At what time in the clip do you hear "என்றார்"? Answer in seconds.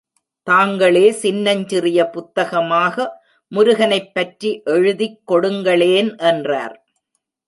6.23-6.75